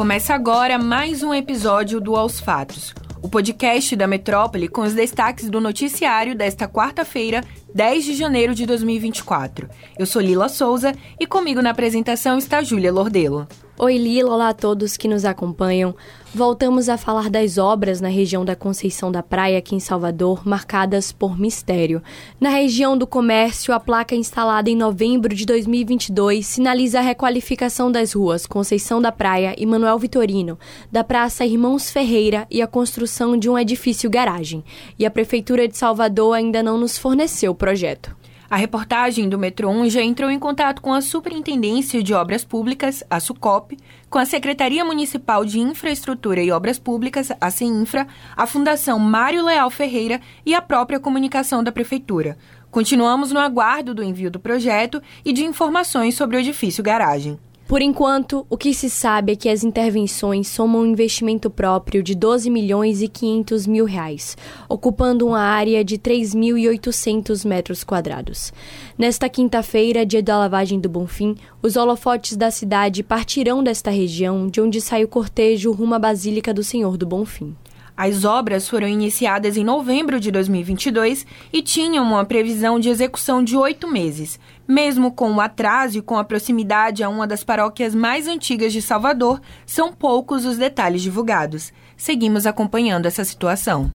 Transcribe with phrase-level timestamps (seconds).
[0.00, 5.50] Começa agora mais um episódio do Aos Fatos, o podcast da Metrópole com os destaques
[5.50, 9.68] do noticiário desta quarta-feira, 10 de janeiro de 2024.
[9.98, 13.46] Eu sou Lila Souza e comigo na apresentação está Júlia Lordelo.
[13.82, 15.96] Oi Lila, olá a todos que nos acompanham.
[16.34, 21.12] Voltamos a falar das obras na região da Conceição da Praia, aqui em Salvador, marcadas
[21.12, 22.02] por mistério.
[22.38, 28.12] Na região do comércio, a placa instalada em novembro de 2022 sinaliza a requalificação das
[28.12, 30.58] ruas Conceição da Praia e Manuel Vitorino,
[30.92, 34.62] da Praça Irmãos Ferreira e a construção de um edifício garagem.
[34.98, 38.19] E a Prefeitura de Salvador ainda não nos forneceu o projeto.
[38.50, 43.04] A reportagem do Metro 1 já entrou em contato com a Superintendência de Obras Públicas,
[43.08, 43.78] a SUCOP,
[44.10, 49.70] com a Secretaria Municipal de Infraestrutura e Obras Públicas, a CEINFRA, a Fundação Mário Leal
[49.70, 52.36] Ferreira e a própria comunicação da Prefeitura.
[52.72, 57.38] Continuamos no aguardo do envio do projeto e de informações sobre o edifício garagem.
[57.70, 62.16] Por enquanto, o que se sabe é que as intervenções somam um investimento próprio de
[62.16, 64.36] 12 milhões e 500 mil reais,
[64.68, 68.52] ocupando uma área de 3.800 metros quadrados.
[68.98, 74.60] Nesta quinta-feira, dia da lavagem do Bonfim, os holofotes da cidade partirão desta região, de
[74.60, 77.54] onde sai o cortejo rumo à Basílica do Senhor do Bonfim.
[78.02, 83.54] As obras foram iniciadas em novembro de 2022 e tinham uma previsão de execução de
[83.58, 84.40] oito meses.
[84.66, 88.80] Mesmo com o atraso e com a proximidade a uma das paróquias mais antigas de
[88.80, 91.74] Salvador, são poucos os detalhes divulgados.
[91.94, 93.90] Seguimos acompanhando essa situação.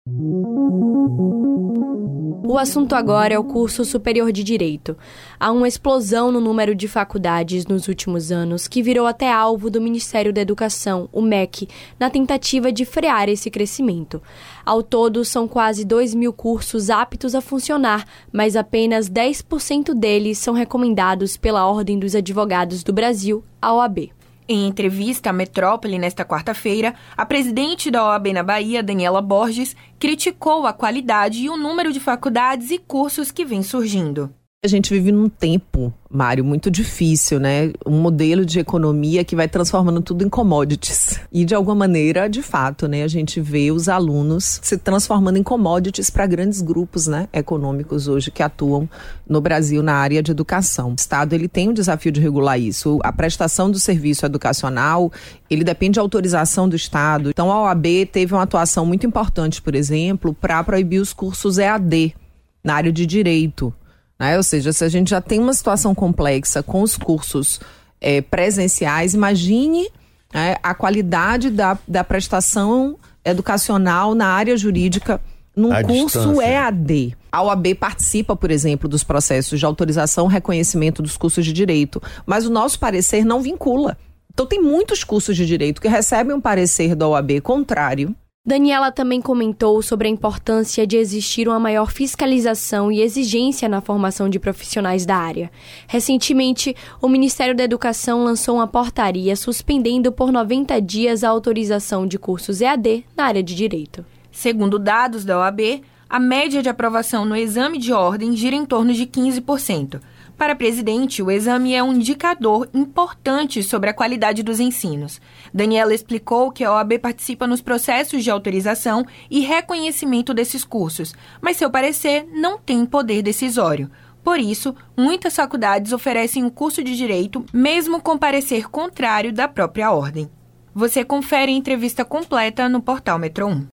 [2.44, 4.96] O assunto agora é o curso superior de Direito.
[5.38, 9.80] Há uma explosão no número de faculdades nos últimos anos que virou até alvo do
[9.80, 11.68] Ministério da Educação, o MEC,
[12.00, 14.20] na tentativa de frear esse crescimento.
[14.66, 20.52] Ao todo, são quase 2 mil cursos aptos a funcionar, mas apenas 10% deles são
[20.52, 24.10] recomendados pela Ordem dos Advogados do Brasil, a OAB.
[24.53, 30.66] Em entrevista à Metrópole nesta quarta-feira, a presidente da OAB na Bahia, Daniela Borges, criticou
[30.66, 34.31] a qualidade e o número de faculdades e cursos que vem surgindo.
[34.65, 37.73] A gente vive num tempo, Mário, muito difícil, né?
[37.84, 41.19] Um modelo de economia que vai transformando tudo em commodities.
[41.33, 45.43] E de alguma maneira, de fato, né, a gente vê os alunos se transformando em
[45.43, 48.89] commodities para grandes grupos, né, econômicos hoje que atuam
[49.28, 50.93] no Brasil na área de educação.
[50.93, 53.00] O Estado ele tem o desafio de regular isso.
[53.03, 55.11] A prestação do serviço educacional,
[55.50, 57.31] ele depende de autorização do Estado.
[57.31, 62.15] Então a OAB teve uma atuação muito importante, por exemplo, para proibir os cursos EAD
[62.62, 63.75] na área de direito
[64.22, 64.37] né?
[64.37, 67.60] Ou seja, se a gente já tem uma situação complexa com os cursos
[68.00, 69.88] é, presenciais, imagine
[70.33, 75.21] é, a qualidade da, da prestação educacional na área jurídica
[75.56, 76.47] num a curso distância.
[76.47, 77.16] EAD.
[77.32, 82.00] A OAB participa, por exemplo, dos processos de autorização e reconhecimento dos cursos de direito,
[82.25, 83.99] mas o nosso parecer não vincula.
[84.32, 89.22] Então, tem muitos cursos de direito que recebem um parecer da OAB contrário Daniela também
[89.22, 95.06] comentou sobre a importância de existir uma maior fiscalização e exigência na formação de profissionais
[95.06, 95.48] da área.
[95.86, 102.19] Recentemente, o Ministério da Educação lançou uma portaria suspendendo por 90 dias a autorização de
[102.19, 104.04] cursos EAD na área de direito.
[104.32, 108.92] Segundo dados da OAB, a média de aprovação no exame de ordem gira em torno
[108.92, 110.00] de 15%.
[110.42, 115.20] Para presidente, o exame é um indicador importante sobre a qualidade dos ensinos.
[115.54, 121.58] Daniela explicou que a OAB participa nos processos de autorização e reconhecimento desses cursos, mas
[121.58, 123.88] seu parecer não tem poder decisório.
[124.25, 129.47] Por isso, muitas faculdades oferecem o um curso de direito, mesmo com parecer contrário da
[129.47, 130.28] própria ordem.
[130.75, 133.66] Você confere a entrevista completa no portal Metro 1.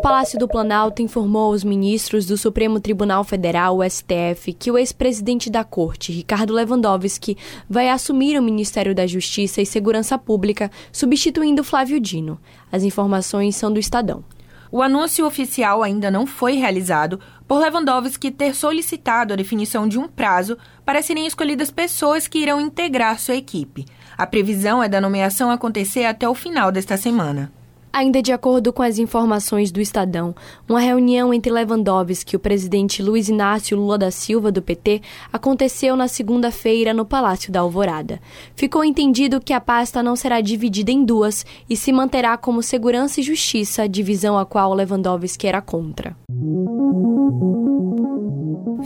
[0.00, 5.50] Palácio do Planalto informou aos ministros do Supremo Tribunal Federal, o STF, que o ex-presidente
[5.50, 7.36] da Corte, Ricardo Lewandowski,
[7.68, 12.40] vai assumir o Ministério da Justiça e Segurança Pública, substituindo Flávio Dino.
[12.72, 14.24] As informações são do Estadão.
[14.72, 20.08] O anúncio oficial ainda não foi realizado por Lewandowski ter solicitado a definição de um
[20.08, 23.84] prazo para serem escolhidas pessoas que irão integrar sua equipe.
[24.16, 27.52] A previsão é da nomeação acontecer até o final desta semana.
[27.92, 30.32] Ainda de acordo com as informações do Estadão,
[30.68, 35.02] uma reunião entre Lewandowski e o presidente Luiz Inácio Lula da Silva, do PT,
[35.32, 38.20] aconteceu na segunda-feira no Palácio da Alvorada.
[38.54, 43.20] Ficou entendido que a pasta não será dividida em duas e se manterá como Segurança
[43.20, 46.16] e Justiça, divisão a qual Lewandowski era contra.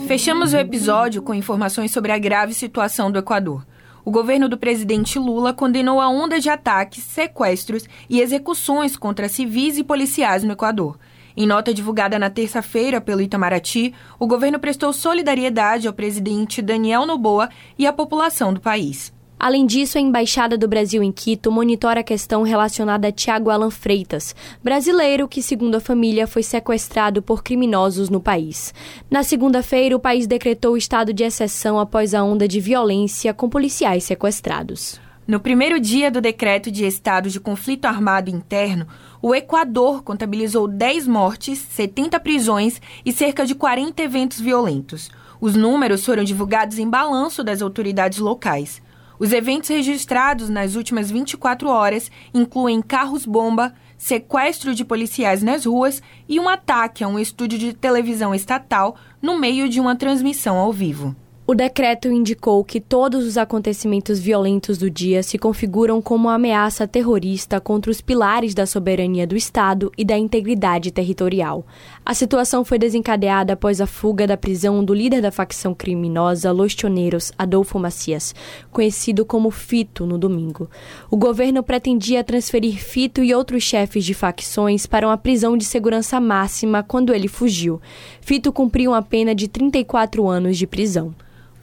[0.07, 3.63] Fechamos o episódio com informações sobre a grave situação do Equador
[4.05, 9.79] o governo do presidente Lula condenou a onda de ataques, sequestros e execuções contra civis
[9.79, 10.99] e policiais no Equador.
[11.35, 17.49] Em nota divulgada na terça-feira pelo Itamaraty, o governo prestou solidariedade ao presidente Daniel Noboa
[17.77, 19.14] e à população do país.
[19.37, 23.69] Além disso, a Embaixada do Brasil em Quito monitora a questão relacionada a Tiago Alan
[23.69, 24.33] Freitas,
[24.63, 28.73] brasileiro que, segundo a família, foi sequestrado por criminosos no país.
[29.11, 34.05] Na segunda-feira, o país decretou estado de exceção após a onda de violência com policiais
[34.05, 34.99] sequestrados.
[35.27, 38.87] No primeiro dia do decreto de estado de conflito armado interno,
[39.21, 45.09] o Equador contabilizou 10 mortes, 70 prisões e cerca de 40 eventos violentos.
[45.41, 48.84] Os números foram divulgados em balanço das autoridades locais.
[49.17, 56.39] Os eventos registrados nas últimas 24 horas incluem carros-bomba, sequestro de policiais nas ruas e
[56.39, 61.15] um ataque a um estúdio de televisão estatal no meio de uma transmissão ao vivo.
[61.47, 67.61] O decreto indicou que todos os acontecimentos violentos do dia se configuram como ameaça terrorista
[67.61, 71.63] contra os pilares da soberania do Estado e da integridade territorial.
[72.03, 76.73] A situação foi desencadeada após a fuga da prisão do líder da facção criminosa Los
[76.73, 78.33] Tioneiros, Adolfo Macias,
[78.71, 80.67] conhecido como Fito, no domingo.
[81.11, 86.19] O governo pretendia transferir Fito e outros chefes de facções para uma prisão de segurança
[86.19, 87.79] máxima quando ele fugiu.
[88.19, 91.13] Fito cumpriu uma pena de 34 anos de prisão.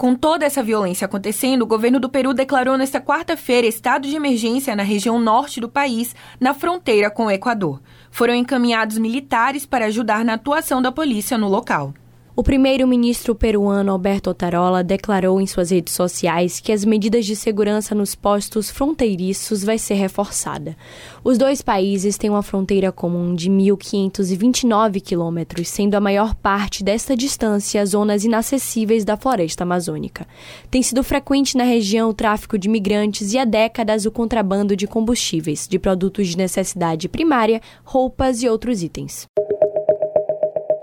[0.02, 4.74] Com toda essa violência acontecendo, o governo do Peru declarou nesta quarta-feira estado de emergência
[4.74, 7.80] na região norte do país, na fronteira com o Equador.
[8.10, 11.94] Foram encaminhados militares para ajudar na atuação da polícia no local.
[12.34, 17.94] O primeiro-ministro peruano Alberto Otarola declarou em suas redes sociais que as medidas de segurança
[17.94, 20.74] nos postos fronteiriços vai ser reforçada.
[21.22, 27.14] Os dois países têm uma fronteira comum de 1.529 quilômetros, sendo a maior parte desta
[27.14, 30.26] distância zonas inacessíveis da floresta amazônica.
[30.70, 34.86] Tem sido frequente na região o tráfico de migrantes e há décadas o contrabando de
[34.86, 39.28] combustíveis, de produtos de necessidade primária, roupas e outros itens.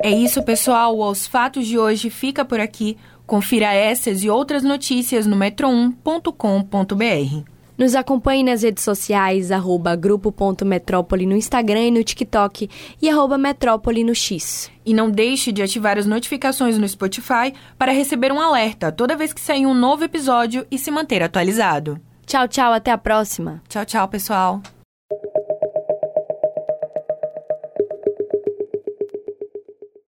[0.01, 0.97] É isso, pessoal.
[0.97, 2.97] Os fatos de hoje fica por aqui.
[3.27, 7.43] Confira essas e outras notícias no metro1.com.br.
[7.77, 12.69] Nos acompanhe nas redes sociais, arroba grupo.metrópole no Instagram e no TikTok
[13.01, 14.69] e arroba metrópole no X.
[14.85, 19.31] E não deixe de ativar as notificações no Spotify para receber um alerta toda vez
[19.31, 22.01] que sair um novo episódio e se manter atualizado.
[22.25, 23.61] Tchau, tchau, até a próxima.
[23.69, 24.61] Tchau, tchau, pessoal.